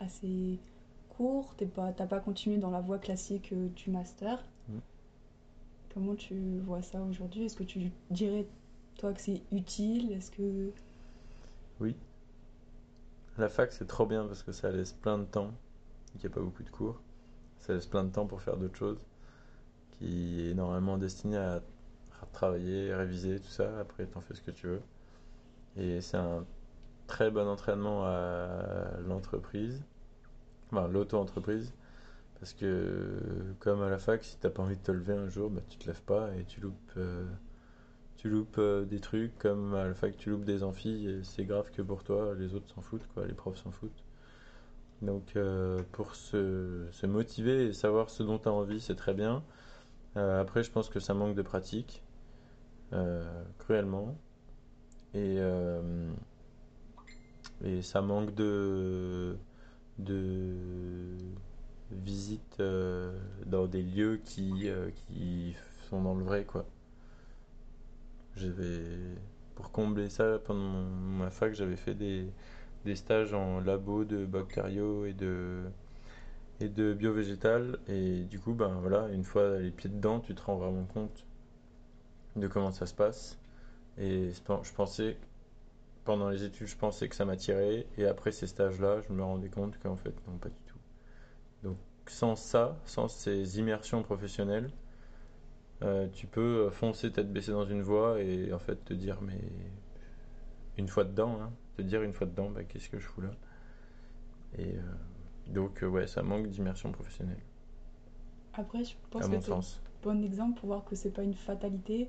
assez 0.01 0.59
court, 1.11 1.55
tu 1.57 1.67
pas, 1.67 1.93
pas 1.93 2.21
continué 2.21 2.59
dans 2.59 2.71
la 2.71 2.81
voie 2.81 2.99
classique 2.99 3.53
euh, 3.53 3.69
du 3.69 3.91
master. 3.91 4.45
Mm. 4.69 4.79
Comment 5.95 6.15
tu 6.15 6.59
vois 6.61 6.83
ça 6.83 7.01
aujourd'hui? 7.01 7.45
Est-ce 7.45 7.57
que 7.57 7.65
tu 7.65 7.91
dirais, 8.11 8.47
toi, 8.99 9.13
que 9.13 9.21
c'est 9.21 9.43
utile? 9.53 10.13
Est-ce 10.13 10.31
que... 10.31 10.71
Oui. 11.81 11.95
La 13.39 13.49
fac, 13.49 13.73
c'est 13.73 13.87
trop 13.87 14.07
bien 14.07 14.27
parce 14.27 14.43
que 14.43 14.53
ça 14.53 14.71
laisse 14.71 14.93
plein 14.93 15.19
de 15.19 15.25
temps. 15.25 15.53
Il 16.15 16.21
n'y 16.21 16.27
a 16.27 16.31
pas 16.31 16.41
beaucoup 16.41 16.63
de 16.63 16.71
cours. 16.71 17.01
Ça 17.61 17.75
laisse 17.75 17.87
plein 17.87 18.05
de 18.05 18.11
temps 18.11 18.27
pour 18.27 18.41
faire 18.41 18.57
d'autres 18.57 18.77
choses 18.77 19.05
qui 19.99 20.51
est 20.51 20.55
normalement 20.55 20.99
destiné 20.99 21.37
à 21.37 21.63
travailler, 22.33 22.95
réviser, 22.95 23.41
tout 23.41 23.49
ça. 23.49 23.79
Après, 23.81 24.05
t'en 24.07 24.21
fais 24.21 24.35
ce 24.35 24.43
que 24.43 24.51
tu 24.51 24.67
veux. 24.67 24.83
Et 25.77 26.01
c'est 26.01 26.17
un 26.17 26.45
très 27.07 27.31
bon 27.31 27.47
entraînement 27.47 28.05
à 28.05 28.99
l'entreprise, 29.07 29.85
enfin 30.71 30.89
l'auto-entreprise, 30.89 31.73
parce 32.39 32.53
que 32.53 33.55
comme 33.61 33.83
à 33.83 33.89
la 33.89 33.99
fac, 33.99 34.23
si 34.25 34.39
t'as 34.39 34.51
pas 34.51 34.63
envie 34.63 34.77
de 34.77 34.83
te 34.83 34.93
lever 34.93 35.15
un 35.15 35.29
jour, 35.29 35.51
bah, 35.51 35.63
tu 35.69 35.79
te 35.79 35.87
lèves 35.87 36.03
pas 36.03 36.35
et 36.37 36.45
tu 36.45 36.61
loupes, 36.61 36.93
euh, 36.97 37.25
tu 38.17 38.29
loupes 38.29 38.59
euh, 38.59 38.85
des 38.85 39.01
trucs, 39.01 39.37
comme 39.39 39.75
à 39.75 39.87
la 39.87 39.95
fac 39.95 40.17
tu 40.17 40.31
loupes 40.31 40.45
des 40.45 40.63
amphis, 40.63 41.21
c'est 41.23 41.45
grave 41.45 41.71
que 41.71 41.83
pour 41.83 42.05
toi, 42.05 42.35
les 42.35 42.55
autres 42.55 42.73
s'en 42.75 42.83
foutent, 42.83 43.07
quoi, 43.15 43.27
les 43.27 43.35
profs 43.35 43.59
s'en 43.59 43.71
foutent. 43.71 44.05
Donc 45.03 45.37
euh, 45.37 45.83
pour 45.93 46.15
se, 46.15 46.87
se, 46.91 47.07
motiver 47.07 47.67
et 47.67 47.73
savoir 47.73 48.09
ce 48.11 48.23
dont 48.23 48.39
tu 48.39 48.49
as 48.49 48.53
envie, 48.53 48.81
c'est 48.81 48.97
très 48.97 49.15
bien. 49.15 49.43
après, 50.15 50.63
je 50.63 50.71
pense 50.71 50.89
que 50.89 51.01
ça 51.01 51.15
manque 51.15 51.35
de 51.35 51.43
pratique, 51.43 52.03
cruellement. 53.59 54.17
Et 55.15 55.39
et 57.65 57.83
ça 57.83 58.03
manque 58.03 58.35
de, 58.35 59.37
de 59.99 60.55
visites 61.91 62.61
euh, 62.61 63.19
dans 63.47 63.67
des 63.67 63.83
lieux 63.83 64.21
qui, 64.25 64.69
euh, 64.69 64.91
qui 65.09 65.57
sont 65.89 66.03
dans 66.03 66.15
le 66.15 66.25
vrai, 66.25 66.45
quoi. 66.45 66.67
J'avais, 68.37 69.17
pour 69.55 69.71
combler 69.73 70.09
ça, 70.09 70.39
pendant 70.45 70.83
ma 70.85 71.31
fac, 71.31 71.55
j'avais 71.55 71.77
fait 71.77 71.95
des, 71.95 72.31
des 72.85 72.97
stages 72.97 73.33
en 73.35 73.61
labo 73.61 74.05
de 74.05 74.25
bactériaux 74.27 75.07
et 75.07 75.13
de, 75.15 75.63
et 76.61 76.69
de 76.69 76.95
bio-végétal. 76.95 77.79
Et 77.89 78.23
du 78.25 78.39
coup, 78.41 78.55
ben 78.55 78.79
voilà, 78.81 79.09
une 79.11 79.25
fois 79.25 79.59
les 79.59 79.71
pieds 79.71 79.91
dedans, 79.91 80.21
tu 80.21 80.35
te 80.35 80.43
rends 80.43 80.57
vraiment 80.57 80.85
compte 80.85 81.25
de 82.37 82.47
comment 82.49 82.73
ça 82.73 82.87
se 82.87 82.95
passe. 82.95 83.39
Et 83.99 84.31
je 84.33 84.73
pensais 84.75 85.17
pendant 86.07 86.31
les 86.31 86.45
études, 86.45 86.69
je 86.69 86.77
pensais 86.77 87.09
que 87.09 87.15
ça 87.15 87.27
m'attirait. 87.27 87.87
Et 87.99 88.07
après 88.07 88.33
ces 88.33 88.47
stages-là, 88.47 89.03
je 89.03 89.13
me 89.13 89.23
rendais 89.23 89.51
compte 89.51 89.79
qu'en 89.81 89.97
fait, 89.97 90.15
non, 90.27 90.39
pas 90.39 90.49
du 90.49 90.63
tout. 90.67 90.79
Donc, 91.65 91.77
sans 92.07 92.37
ça, 92.37 92.79
sans 92.87 93.09
ces 93.09 93.59
immersions 93.59 94.03
professionnelles, 94.03 94.71
euh, 95.83 96.09
tu 96.13 96.27
peux 96.27 96.71
foncer 96.71 97.13
tête 97.13 97.31
baissée 97.33 97.53
dans 97.53 97.67
une 97.67 97.83
voie 97.83 98.21
et 98.21 98.53
en 98.53 98.59
fait 98.59 98.83
te 98.85 98.95
dire, 98.95 99.21
mais 99.21 99.39
une 100.79 100.89
fois 100.89 101.05
dedans, 101.05 101.39
hein, 101.43 101.53
te 101.77 101.83
dire 101.83 102.03
une 102.03 102.15
fois 102.15 102.27
dedans, 102.27 102.51
bah, 102.51 102.65
qu'est-ce 102.65 102.89
que 102.89 102.99
je 102.99 103.07
fous 103.07 103.21
là? 103.21 103.31
Et 104.59 104.75
euh, 104.75 104.81
donc, 105.49 105.83
euh, 105.83 105.87
ouais, 105.87 106.07
ça 106.07 106.23
manque 106.23 106.49
d'immersion 106.49 106.93
professionnelle. 106.93 107.43
Après, 108.55 108.85
je 108.85 108.95
pense 109.11 109.29
que 109.29 109.41
c'est 109.41 109.53
un 109.53 109.61
bon 110.03 110.25
exemple 110.25 110.61
pour 110.61 110.69
voir 110.69 110.85
que 110.85 110.97
c'est 110.97 111.11
pas 111.11 111.23
une 111.23 111.35
fatalité 111.35 112.09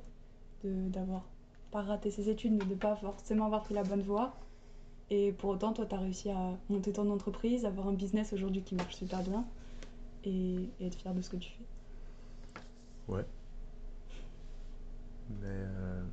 d'avoir 0.64 1.28
pas 1.72 1.82
rater 1.82 2.12
ses 2.12 2.30
études, 2.30 2.54
mais 2.54 2.66
de 2.66 2.76
pas 2.76 2.96
forcément 2.96 3.46
avoir 3.46 3.64
pris 3.64 3.74
la 3.74 3.84
bonne 3.84 4.02
voie. 4.02 4.36
Et 5.10 5.32
pour 5.32 5.52
autant, 5.52 5.74
toi, 5.74 5.86
tu 5.86 5.96
as 5.96 6.00
réussi 6.00 6.30
à 6.30 6.58
monter 6.70 6.92
ton 6.92 7.10
entreprise, 7.10 7.66
avoir 7.66 7.88
un 7.88 7.94
business 7.94 8.34
aujourd'hui 8.34 8.62
qui 8.62 8.76
marche 8.76 8.96
super 8.96 9.24
bien 9.24 9.46
et, 10.24 10.70
être 10.82 10.96
fier 10.96 11.14
de 11.14 11.22
ce 11.22 11.30
que 11.30 11.38
tu 11.38 11.52
fais. 11.52 12.64
Ouais. 13.14 13.26
Mais 15.42 15.48
euh, 15.48 16.04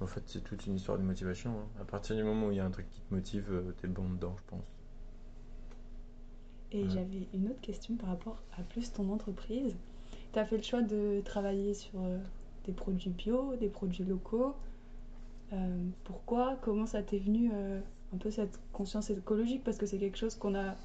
en 0.00 0.06
fait, 0.06 0.22
c'est 0.26 0.42
toute 0.42 0.66
une 0.66 0.76
histoire 0.76 0.98
de 0.98 1.02
motivation. 1.02 1.50
Hein. 1.50 1.80
À 1.80 1.84
partir 1.84 2.14
du 2.14 2.22
moment 2.22 2.48
où 2.48 2.50
il 2.52 2.56
y 2.56 2.60
a 2.60 2.64
un 2.64 2.70
truc 2.70 2.88
qui 2.90 3.00
te 3.00 3.12
motive, 3.12 3.46
euh, 3.50 3.74
tu 3.80 3.86
es 3.86 3.88
bon 3.88 4.08
dedans, 4.08 4.34
je 4.36 4.42
pense. 4.46 4.64
Et 6.72 6.88
j'avais 6.88 7.26
une 7.34 7.48
autre 7.48 7.60
question 7.60 7.96
par 7.96 8.10
rapport 8.10 8.40
à 8.56 8.62
plus 8.62 8.92
ton 8.92 9.10
entreprise. 9.12 9.74
Tu 10.32 10.38
as 10.38 10.44
fait 10.44 10.56
le 10.56 10.62
choix 10.62 10.82
de 10.82 11.20
travailler 11.24 11.74
sur 11.74 11.98
euh, 12.00 12.18
des 12.64 12.72
produits 12.72 13.10
bio, 13.10 13.56
des 13.56 13.68
produits 13.68 14.04
locaux. 14.04 14.54
Euh, 15.52 15.88
pourquoi 16.04 16.58
Comment 16.62 16.86
ça 16.86 17.02
t'est 17.02 17.18
venu 17.18 17.50
euh, 17.52 17.80
un 18.14 18.18
peu 18.18 18.30
cette 18.30 18.60
conscience 18.72 19.10
écologique? 19.10 19.64
Parce 19.64 19.78
que 19.78 19.86
c'est 19.86 19.98
quelque 19.98 20.18
chose 20.18 20.34
qu'on 20.36 20.54
a, 20.54 20.76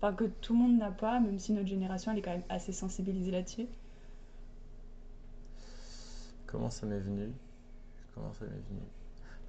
enfin 0.00 0.14
que 0.14 0.24
tout 0.24 0.54
le 0.54 0.60
monde 0.60 0.78
n'a 0.78 0.90
pas, 0.90 1.20
même 1.20 1.38
si 1.38 1.52
notre 1.52 1.68
génération 1.68 2.12
elle 2.12 2.18
est 2.18 2.22
quand 2.22 2.30
même 2.30 2.42
assez 2.48 2.72
sensibilisée 2.72 3.30
là-dessus. 3.30 3.66
Comment 6.46 6.70
ça 6.70 6.86
m'est 6.86 7.00
venu? 7.00 7.32
Comment 8.14 8.32
ça 8.32 8.44
m'est 8.44 8.50
venu? 8.50 8.80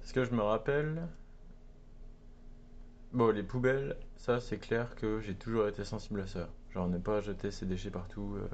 Parce 0.00 0.12
que 0.12 0.24
je 0.24 0.32
me 0.32 0.42
rappelle. 0.42 1.02
Bon, 3.12 3.30
les 3.30 3.44
poubelles, 3.44 3.96
ça 4.16 4.40
c'est 4.40 4.58
clair 4.58 4.94
que 4.96 5.20
j'ai 5.20 5.34
toujours 5.34 5.68
été 5.68 5.84
sensible 5.84 6.20
à 6.20 6.26
ça. 6.26 6.48
Genre, 6.70 6.88
ne 6.88 6.98
pas 6.98 7.20
jeter 7.22 7.50
ces 7.50 7.64
déchets 7.64 7.90
partout. 7.90 8.34
Euh, 8.36 8.48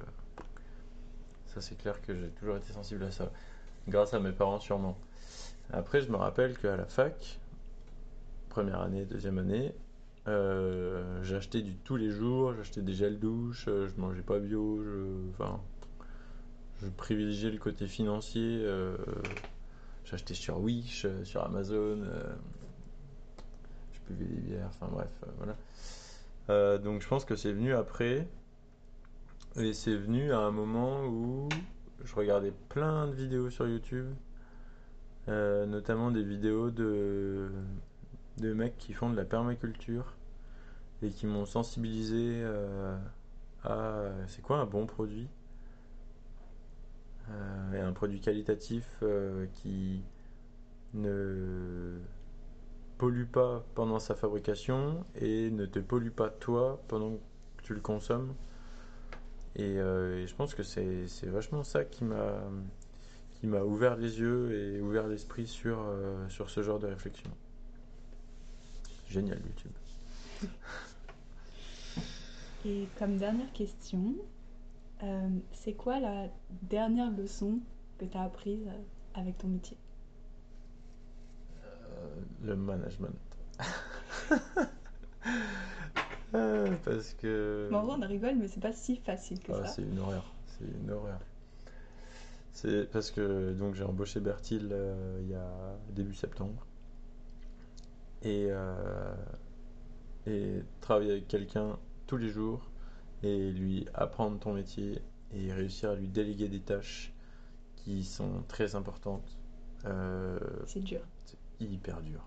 ça, 1.54 1.60
c'est 1.60 1.76
clair 1.76 2.00
que 2.02 2.14
j'ai 2.14 2.28
toujours 2.28 2.56
été 2.56 2.72
sensible 2.72 3.04
à 3.04 3.10
ça. 3.10 3.30
Grâce 3.88 4.14
à 4.14 4.20
mes 4.20 4.32
parents, 4.32 4.60
sûrement. 4.60 4.96
Après, 5.72 6.00
je 6.00 6.10
me 6.10 6.16
rappelle 6.16 6.58
qu'à 6.58 6.76
la 6.76 6.86
fac, 6.86 7.38
première 8.48 8.80
année, 8.80 9.04
deuxième 9.04 9.38
année, 9.38 9.74
Euh, 10.28 11.20
j'achetais 11.24 11.62
du 11.62 11.74
tous 11.74 11.96
les 11.96 12.10
jours, 12.10 12.54
j'achetais 12.54 12.80
des 12.80 12.94
gels 12.94 13.18
douche, 13.18 13.64
euh, 13.66 13.88
je 13.88 14.00
mangeais 14.00 14.22
pas 14.22 14.38
bio, 14.38 14.80
je, 14.84 15.30
enfin, 15.30 15.60
je 16.80 16.86
privilégiais 16.88 17.50
le 17.50 17.58
côté 17.58 17.88
financier. 17.88 18.62
euh, 18.62 18.96
j'achetais 20.04 20.34
sur 20.34 20.60
Wish, 20.60 21.08
sur 21.24 21.42
Amazon, 21.42 22.02
euh, 22.04 22.22
je 23.94 24.14
buvais 24.14 24.32
des 24.32 24.40
bières, 24.42 24.68
enfin 24.68 24.86
bref, 24.92 25.10
voilà. 25.38 26.78
Donc 26.78 27.02
je 27.02 27.08
pense 27.08 27.24
que 27.24 27.34
c'est 27.34 27.52
venu 27.52 27.74
après, 27.74 28.28
et 29.56 29.72
c'est 29.74 29.96
venu 29.96 30.32
à 30.32 30.38
un 30.38 30.50
moment 30.50 31.04
où 31.04 31.48
je 32.04 32.14
regardais 32.14 32.52
plein 32.68 33.06
de 33.06 33.12
vidéos 33.12 33.50
sur 33.50 33.68
YouTube, 33.68 34.06
euh, 35.28 35.66
notamment 35.66 36.10
des 36.10 36.22
vidéos 36.22 36.70
de, 36.70 37.50
de 38.38 38.52
mecs 38.54 38.78
qui 38.78 38.92
font 38.94 39.10
de 39.10 39.16
la 39.16 39.24
permaculture 39.24 40.14
et 41.02 41.10
qui 41.10 41.26
m'ont 41.26 41.44
sensibilisé 41.44 42.40
euh, 42.42 42.96
à 43.64 44.04
c'est 44.28 44.42
quoi 44.42 44.58
un 44.58 44.66
bon 44.66 44.86
produit? 44.86 45.28
Euh, 47.30 47.72
et 47.74 47.80
un 47.80 47.92
produit 47.92 48.20
qualitatif 48.20 49.02
qui 49.54 50.02
ne 50.94 51.98
pollue 52.98 53.26
pas 53.26 53.64
pendant 53.74 53.98
sa 53.98 54.14
fabrication 54.14 55.04
et 55.14 55.50
ne 55.50 55.66
te 55.66 55.78
pollue 55.78 56.10
pas 56.10 56.30
toi 56.30 56.82
pendant 56.88 57.18
que 57.58 57.62
tu 57.62 57.74
le 57.74 57.80
consommes. 57.80 58.34
Et, 59.56 59.78
euh, 59.78 60.22
et 60.22 60.26
je 60.26 60.34
pense 60.34 60.54
que 60.54 60.62
c'est 60.62 61.26
vachement 61.26 61.64
ça 61.64 61.84
qui 61.84 62.04
m'a 62.04 62.40
qui 63.42 63.48
m'a 63.48 63.64
ouvert 63.64 63.96
les 63.96 64.20
yeux 64.20 64.52
et 64.52 64.80
ouvert 64.80 65.08
l'esprit 65.08 65.48
sur, 65.48 65.80
euh, 65.80 66.28
sur 66.28 66.48
ce 66.48 66.62
genre 66.62 66.78
de 66.78 66.86
réflexion. 66.86 67.28
Génial 69.08 69.40
YouTube. 69.40 69.72
Et 72.64 72.86
comme 72.96 73.16
dernière 73.16 73.52
question, 73.52 74.14
euh, 75.02 75.28
c'est 75.54 75.72
quoi 75.72 75.98
la 75.98 76.28
dernière 76.62 77.10
leçon 77.10 77.58
que 77.98 78.04
tu 78.04 78.16
as 78.16 78.22
apprise 78.22 78.70
avec 79.14 79.38
ton 79.38 79.48
métier? 79.48 79.76
Euh, 81.64 82.14
le 82.44 82.54
management. 82.54 83.18
Parce 86.84 87.14
que. 87.14 87.68
Bon, 87.70 87.78
en 87.78 87.84
vrai, 87.86 87.96
on 88.02 88.06
rigole, 88.08 88.36
mais 88.36 88.48
c'est 88.48 88.60
pas 88.60 88.72
si 88.72 88.96
facile 88.96 89.40
que 89.40 89.52
Ah, 89.52 89.66
ça. 89.66 89.72
c'est 89.74 89.82
une 89.82 89.98
horreur. 89.98 90.24
C'est 90.46 90.64
une 90.64 90.90
horreur. 90.90 91.20
C'est 92.54 92.90
parce 92.90 93.10
que 93.10 93.52
donc 93.54 93.74
j'ai 93.74 93.82
embauché 93.84 94.20
Bertil 94.20 94.68
euh, 94.72 95.18
il 95.22 95.30
y 95.30 95.34
a 95.34 95.74
début 95.90 96.14
septembre. 96.14 96.66
Et, 98.22 98.46
euh, 98.50 99.14
et 100.26 100.62
travailler 100.82 101.12
avec 101.12 101.28
quelqu'un 101.28 101.78
tous 102.06 102.18
les 102.18 102.28
jours 102.28 102.70
et 103.22 103.50
lui 103.50 103.86
apprendre 103.94 104.38
ton 104.38 104.52
métier 104.52 105.00
et 105.34 105.50
réussir 105.52 105.90
à 105.90 105.94
lui 105.94 106.08
déléguer 106.08 106.48
des 106.48 106.60
tâches 106.60 107.12
qui 107.76 108.04
sont 108.04 108.42
très 108.48 108.74
importantes. 108.74 109.38
euh, 109.86 110.38
C'est 110.66 110.80
dur. 110.80 111.00
c'est 111.24 111.38
hyper 111.58 112.00
dur. 112.02 112.20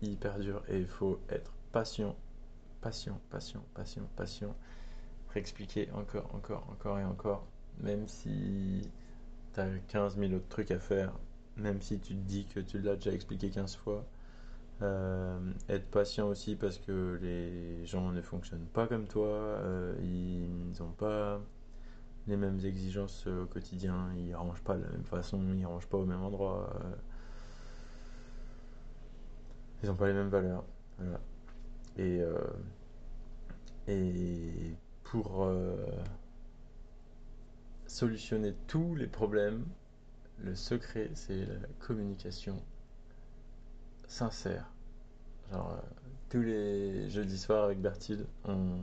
Hyper 0.00 0.38
dur. 0.38 0.62
Et 0.68 0.78
il 0.78 0.86
faut 0.86 1.18
être 1.28 1.52
patient. 1.72 2.14
Patient, 2.86 3.20
patient, 3.30 3.64
patient, 3.74 4.08
patient. 4.14 4.54
Pour 5.26 5.38
expliquer 5.38 5.90
encore, 5.90 6.32
encore, 6.32 6.64
encore 6.70 7.00
et 7.00 7.04
encore. 7.04 7.44
Même 7.80 8.06
si 8.06 8.88
tu 9.52 9.58
as 9.58 9.66
15 9.88 10.16
000 10.16 10.34
autres 10.34 10.48
trucs 10.48 10.70
à 10.70 10.78
faire. 10.78 11.12
Même 11.56 11.82
si 11.82 11.98
tu 11.98 12.14
te 12.14 12.20
dis 12.20 12.46
que 12.46 12.60
tu 12.60 12.78
l'as 12.78 12.94
déjà 12.94 13.10
expliqué 13.10 13.50
15 13.50 13.74
fois. 13.74 14.06
Euh, 14.82 15.36
être 15.68 15.90
patient 15.90 16.28
aussi 16.28 16.54
parce 16.54 16.78
que 16.78 17.18
les 17.20 17.84
gens 17.86 18.12
ne 18.12 18.22
fonctionnent 18.22 18.68
pas 18.72 18.86
comme 18.86 19.08
toi. 19.08 19.26
euh, 19.26 19.96
ils 20.00 20.80
n'ont 20.80 20.92
pas 20.92 21.40
les 22.28 22.36
mêmes 22.36 22.60
exigences 22.64 23.24
euh, 23.26 23.42
au 23.42 23.46
quotidien. 23.46 24.10
Ils 24.16 24.36
rangent 24.36 24.62
pas 24.62 24.76
de 24.76 24.84
la 24.84 24.90
même 24.90 25.04
façon. 25.06 25.42
Ils 25.54 25.66
rangent 25.66 25.88
pas 25.88 25.98
au 25.98 26.06
même 26.06 26.22
endroit. 26.22 26.72
ils 29.82 29.88
n'ont 29.88 29.96
pas 29.96 30.06
les 30.06 30.14
mêmes 30.14 30.28
valeurs. 30.28 30.62
Voilà. 30.98 31.20
Et, 31.98 32.20
et 33.88 34.74
pour 35.04 35.44
euh, 35.44 35.76
solutionner 37.86 38.54
tous 38.66 38.94
les 38.94 39.06
problèmes, 39.06 39.64
le 40.38 40.54
secret, 40.54 41.10
c'est 41.14 41.46
la 41.46 41.68
communication 41.78 42.56
sincère. 44.08 44.70
Genre, 45.52 45.70
euh, 45.72 45.80
tous 46.28 46.42
les 46.42 47.08
jeudis 47.08 47.38
soirs 47.38 47.64
avec 47.64 47.80
Bertille, 47.80 48.26
on, 48.44 48.80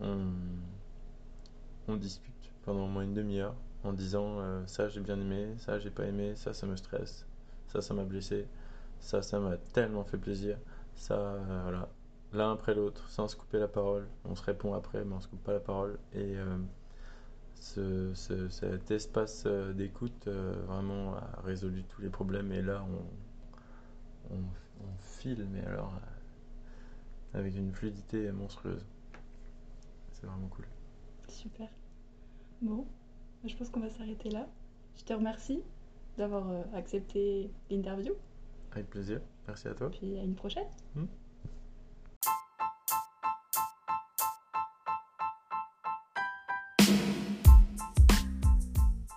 on, 0.00 1.96
discute 1.96 2.32
pendant 2.64 2.84
au 2.84 2.88
moins 2.88 3.02
une 3.02 3.14
demi-heure 3.14 3.54
en 3.82 3.92
disant 3.92 4.38
euh, 4.38 4.64
ça 4.66 4.88
j'ai 4.88 5.00
bien 5.00 5.20
aimé, 5.20 5.54
ça 5.58 5.78
j'ai 5.78 5.90
pas 5.90 6.04
aimé, 6.04 6.34
ça 6.36 6.54
ça 6.54 6.66
me 6.66 6.76
stresse, 6.76 7.26
ça 7.66 7.82
ça 7.82 7.94
m'a 7.94 8.04
blessé, 8.04 8.46
ça 9.00 9.22
ça 9.22 9.40
m'a 9.40 9.56
tellement 9.72 10.04
fait 10.04 10.18
plaisir, 10.18 10.56
ça 10.94 11.36
voilà. 11.62 11.88
L'un 12.32 12.52
après 12.52 12.74
l'autre, 12.74 13.08
sans 13.10 13.26
se 13.28 13.36
couper 13.36 13.58
la 13.58 13.68
parole. 13.68 14.06
On 14.24 14.34
se 14.34 14.42
répond 14.42 14.74
après, 14.74 15.04
mais 15.04 15.14
on 15.14 15.20
se 15.20 15.28
coupe 15.28 15.42
pas 15.42 15.52
la 15.52 15.60
parole. 15.60 15.98
Et 16.14 16.36
euh, 16.36 16.58
ce, 17.54 18.14
ce- 18.14 18.48
cet 18.48 18.90
espace 18.92 19.44
euh, 19.46 19.72
d'écoute 19.72 20.28
euh, 20.28 20.54
vraiment 20.66 21.14
a 21.16 21.40
résolu 21.44 21.82
tous 21.84 22.00
les 22.02 22.08
problèmes. 22.08 22.52
Et 22.52 22.62
là, 22.62 22.84
on, 24.30 24.34
on, 24.34 24.38
on 24.38 24.98
file, 24.98 25.46
mais 25.50 25.64
alors 25.64 25.92
euh, 27.34 27.38
avec 27.40 27.56
une 27.56 27.72
fluidité 27.72 28.30
monstrueuse. 28.30 28.84
C'est 30.12 30.26
vraiment 30.26 30.48
cool. 30.48 30.66
Super. 31.28 31.68
Bon, 32.62 32.86
je 33.44 33.56
pense 33.56 33.70
qu'on 33.70 33.80
va 33.80 33.90
s'arrêter 33.90 34.30
là. 34.30 34.46
Je 34.96 35.02
te 35.04 35.12
remercie 35.12 35.62
d'avoir 36.18 36.46
accepté 36.74 37.50
l'interview. 37.70 38.12
Avec 38.72 38.90
plaisir. 38.90 39.20
Merci 39.48 39.66
à 39.68 39.74
toi. 39.74 39.90
Puis 39.90 40.16
à 40.18 40.22
une 40.22 40.34
prochaine. 40.34 40.66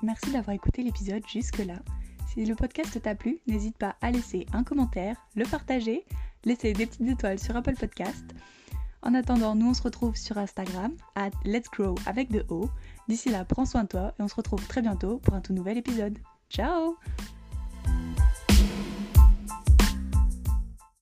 Merci 0.04 0.32
d'avoir 0.32 0.54
écouté 0.54 0.84
l'épisode 0.84 1.24
jusque-là. 1.26 1.80
Si 2.28 2.46
le 2.46 2.56
podcast 2.56 3.02
t'a 3.02 3.16
plu, 3.16 3.40
n'hésite 3.48 3.78
pas 3.78 3.96
à 4.02 4.12
laisser 4.12 4.46
un 4.52 4.64
commentaire, 4.64 5.16
le 5.36 5.46
partager, 5.46 6.06
laisser 6.44 6.74
des 6.74 6.86
petites 6.86 7.08
étoiles 7.08 7.40
sur 7.40 7.56
Apple 7.56 7.76
Podcast. 7.76 8.26
En 9.02 9.14
attendant, 9.14 9.56
nous 9.56 9.70
on 9.70 9.74
se 9.74 9.82
retrouve 9.82 10.16
sur 10.18 10.38
Instagram, 10.38 10.94
at 11.16 11.32
Let's 11.46 11.70
Grow 11.70 11.96
avec 12.06 12.32
de 12.32 12.46
O. 12.50 12.70
D'ici 13.08 13.30
là, 13.30 13.46
prends 13.46 13.66
soin 13.66 13.84
de 13.84 13.90
toi 13.90 14.14
et 14.20 14.24
on 14.24 14.28
se 14.28 14.36
retrouve 14.36 14.66
très 14.68 14.82
bientôt 14.82 15.20
pour 15.20 15.36
un 15.36 15.42
tout 15.42 15.54
nouvel 15.54 15.78
épisode. 15.78 16.20
Ciao 16.50 16.98